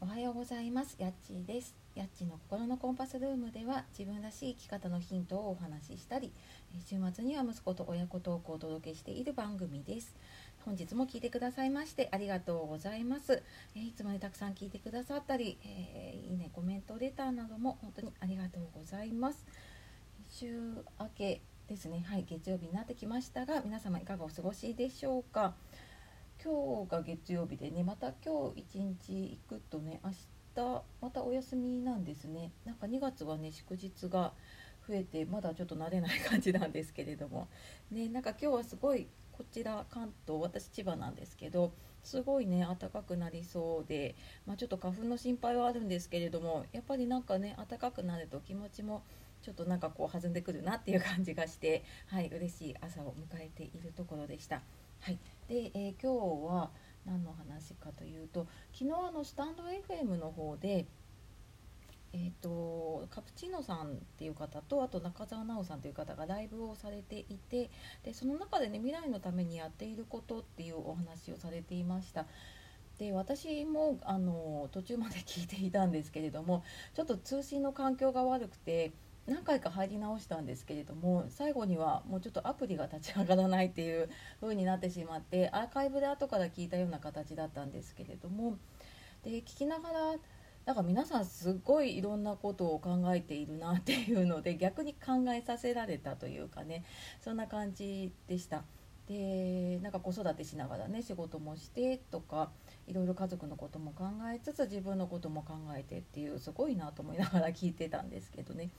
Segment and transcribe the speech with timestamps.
[0.00, 0.94] おはようございます。
[1.00, 1.74] やっちーです。
[1.96, 6.32] やっちの心のコンパスルームでは自分らしい生き方のヒントをお話ししたり
[6.86, 10.14] 週末には息子と親子トークをお届けしている番組です。
[10.64, 13.42] 本日も聞いてくださいましてありがとうございます、
[13.74, 19.44] えいつもねたくさん聞いてくださったり、え、いいねコメントレターなども本当にありがとうございます。
[20.30, 22.04] 週明けですね。
[22.06, 25.54] はい月曜日になってきましたが皆様いかがお過ごしでしょうか？
[26.44, 30.10] 今日が月曜日でねまた今日一日行くとね明
[30.54, 34.32] 日またお休みなんですねなんか2月はね祝日が
[34.88, 37.48] 増えてまだちょっと慣れない感じなんですけれども
[37.90, 41.72] ねなんか今日はすごいこちら関東私千葉なんですけど
[42.04, 44.14] すごいね暖かくなりそうで、
[44.46, 49.02] まあ、ちょっと花粉の心配はあるんですけれどもやっぱりなんかね暖かくなると気持ちも
[49.42, 54.62] ちょっとなんかこう弾んでくるなっていう感じがしてはい嬉しい朝を迎えているところでした。
[55.00, 55.18] はい、
[55.48, 56.70] で、えー、今日は
[57.06, 60.86] 何の話かというと昨日あのスタンド FM の方で
[62.14, 67.70] えーと、カプチーノさんっていう方とあと中澤奈緒さんという方がライブをされていて
[68.02, 72.26] でその中でね未来のためにやっていることっていうお話をされていました。
[72.98, 78.90] で私もあの途中まで聞いていたんですけれどもちょっと通信の環境が悪くて
[79.28, 84.08] 何回か入り直したんですけれども最後にはもうちょっとアプリが立ち上がらないっていう
[84.40, 88.56] 風になってしまってアーカイブで後から聞いたような形だったんですけれども
[89.22, 90.14] で聞きながら
[90.64, 96.84] なんか皆さんすごいいろんなことを考えているなっていうので 逆に考えさせられたというかね
[97.20, 98.64] そんな感じでした。
[99.08, 102.50] でなんか子育てしながらね仕事もしてとか
[102.88, 108.70] いろいろ家族のことも考えつつ自分のことも考えてっていうすごいなと思いながら聞いてたんですけどね。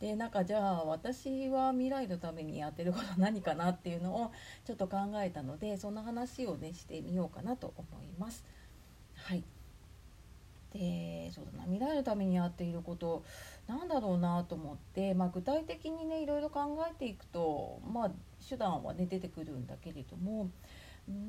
[0.00, 4.32] でなんかじゃあ私は未来のためにやってることは何かなっていうのを
[4.64, 8.44] ちょっと考えたのでそんな話をねしてみようかなと思います。
[9.14, 9.44] はい。
[10.72, 11.64] でそうだな。
[11.64, 13.24] 未来のためにやっていること
[13.66, 16.60] なんだろうなと思って、まあ、具体的にねいろいろ考
[16.90, 18.12] えていくと、まあ、
[18.48, 20.50] 手段はね出てくるんだけれども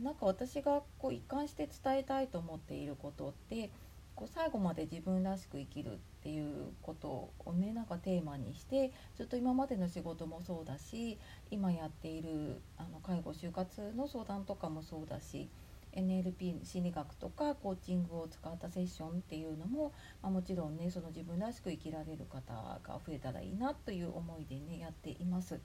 [0.03, 3.72] なんか私がこう一貫して伝えたいと思っていることって
[4.16, 11.17] こう最後まで自分らしく生きるっていうことをねなんかテーマにしてずっと今までの仕事もそうだし
[11.49, 15.49] 今やっているあの介護就活の相談とかもそうだし
[15.93, 19.91] NLP 心理学とかコーチングを使ったセッションっていうのも、
[20.22, 25.59] まあ、もちろんねその自分らしく生きられる方が増えたらいいなという思いでねやっています。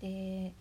[0.00, 0.54] で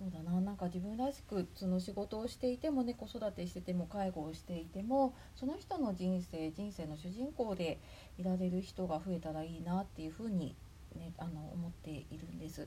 [0.00, 7.78] そうだななんか自分らしくその仕事をしていてもね子育てしてても介護をしていてもその人の人生人生の主人公で
[8.18, 10.56] いられる人が増えたらいいなっていうふうに、
[10.96, 12.66] ね、あの思っているんです。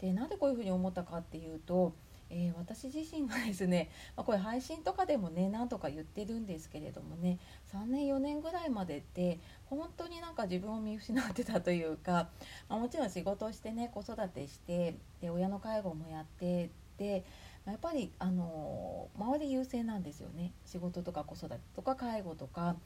[0.00, 1.92] でなんでこういうふうに思ったかっていうと
[2.30, 7.38] えー、私自身がですね、 まあ、これ配信とかでもね何とか言ってるんですけれどもね
[7.72, 12.30] 3年4年ぐらいまでって本当になんか自分を見失ってたというか、
[12.68, 17.24] まあ、もちろん仕事をしてね子育てしてで親の介護もやってで
[17.66, 20.52] やっぱりあの周り優勢なんですよね。
[20.64, 22.76] 仕事とか子育てとか介護とか、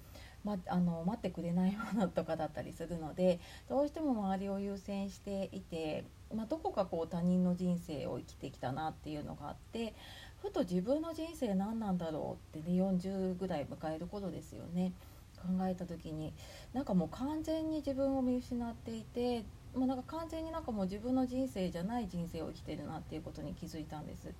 [0.44, 9.94] まあの待ってくれないものとかだったりするのでどうしても周りを優先していてまあ、どこかこう他人の人生を生きてきたなっていうのがあって
[10.42, 14.92] ふと自分の人生何なんだろうってね40ぐらい迎える頃ですよね
[15.36, 16.32] 考えた時に
[16.72, 19.44] なんかもう完全に自分を見失っていて、
[19.74, 24.32] まあ、なんか完全になんかもう自分の人生じゃない人生を生きてるなっていうことに気づいたんです。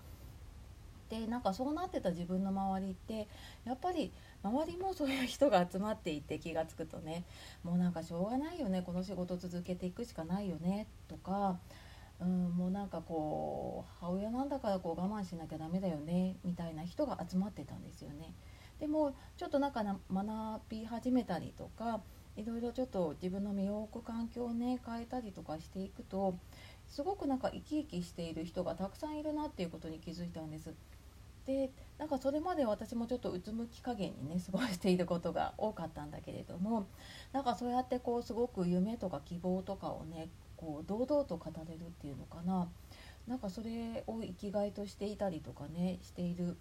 [1.11, 3.29] でなんかそうなってた自分の周りって
[3.65, 7.25] やっぱり周りもそういう人が集まっていて気が付くとね
[7.63, 11.59] もうなんかしょうがないよねこの仕事続けていくしかないよねとか
[12.21, 18.33] うん、もうなんかこう母親なんだからこう我慢しなきゃダメだよねみたいな人が集まってたんですよね。
[18.81, 22.01] でもちょっとなんか学び始めたりとか
[22.37, 26.37] いろいろちょっと自分の身を置く環境をね変えたりとかしていくと
[26.89, 30.75] すごくなんか生き生きしている人がたくさんいるなっていうことに気づいたんです。
[31.47, 36.87] でなんかそれまで私もちょっとうつむき加減にね過ごしていることが多かったんだけれども
[37.33, 42.69] なんかそうやってこうすごく夢とか希望とかをねこう堂々と語れるっていうのかな
[43.29, 46.57] なんかそれを生きがいとしていたりとかねしている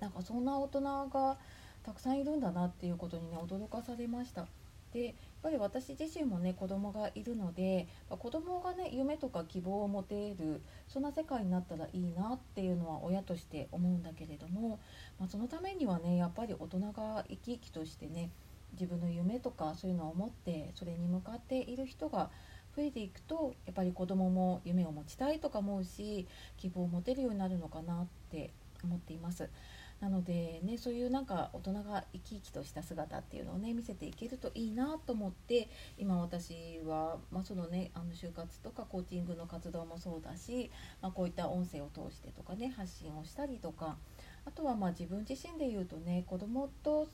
[0.00, 1.38] なんかそんな大人が
[1.82, 4.46] たくさんいるんだなっていうことにね驚かされました。
[4.92, 5.14] で
[5.44, 14.80] ぱり私自身もね子供がいるので子供がね夢とか希望を持てるそんな世界になったらいいなっていうのは親として思うんだけれども、
[15.18, 18.30] まあ、そのためにはねやっぱり大人が生き生きとしてね
[18.72, 22.30] 自分の夢とかそういうのを持ってそれに向かっている人が
[22.74, 26.26] 増えていくとやっぱり子供も夢を持ちたいとか思うし
[26.56, 28.50] 希望を持てるようになるのかなって
[28.82, 29.50] 思っています。
[30.04, 40.70] なのでねそういうなんか大人が生き生きとした姿っていうのをね見せていけるといいなと思って今私は、まあ、そのねあの就活とかコーチングの活動もそうだし、
[41.00, 43.96] まあ、こういった音声を通してとかね発信をしたりとか
[44.44, 47.08] あとはまあ自分自身で言うとね子供と、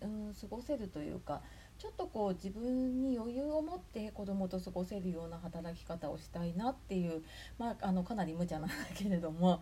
[0.00, 1.40] うん、過ごせるというか
[1.78, 7.22] ちょっとこう自分に余裕を持って子供と過ごせるような働き方をしたいなっていう、
[7.58, 9.60] まあ、あのかなり無茶なんだけれども、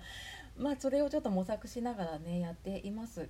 [0.57, 3.29] まあ、それをちょっと模索しながらねやっています。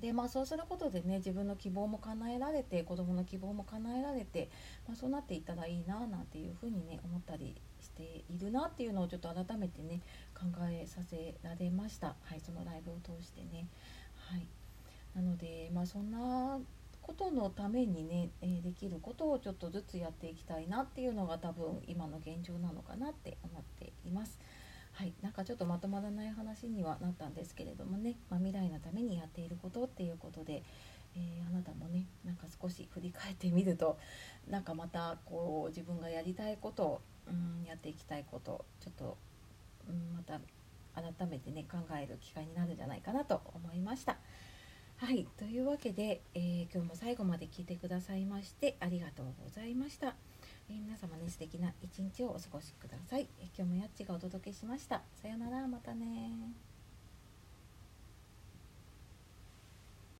[0.00, 4.48] でまあそうすることでね自分の希望も叶えられて子どもの希望も叶えられて、
[4.86, 10.00] まあ、そうなっていったらいいななんていうふうにね思ったりしているなっていうのをちょっと改めてね
[10.34, 13.66] 考えさせられました、はい、そのライブを通してね。
[14.14, 14.46] はい、
[15.16, 16.60] なのでまあそんな
[17.08, 24.38] ことのためにね、え、できることをちょっとずつやっていきたいなっていうのが多分今の現状なのかなって思っています。
[24.98, 30.64] はい、なんかちょっとまとまらない話にはなったんですけれどもね、まあ、未来のためにやっていることっていうことで、
[31.14, 33.96] えー、あなたもねなんか少し振り返ってみると
[34.50, 39.16] なんかまたこう自分がやりたいことを、うん、やっていきたいことちょっと、
[39.88, 40.40] うん、また
[41.00, 44.18] 改めてね考える機会になるんじゃないかなと思いました。
[44.96, 50.16] はい、というわけで、えー、今日も最後まで聞いてくださいましてありがとうございました。
[50.70, 53.28] えー、皆様ね素敵な一日をお過ごしください。
[53.40, 55.02] えー、今日もやっちがお届けしました。
[55.22, 56.52] さようなら、またね